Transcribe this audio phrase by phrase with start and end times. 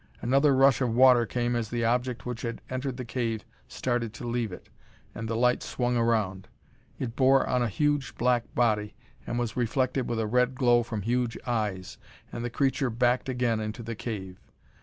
[0.19, 4.25] Another rush of water came as the object which had entered the cave started to
[4.27, 4.67] leave it,
[5.13, 6.47] and the light swung around.
[6.97, 8.95] It bore on a huge black body,
[9.27, 11.99] and was reflected with a red glow from huge eyes,
[12.31, 14.39] and the creature backed again into the cave.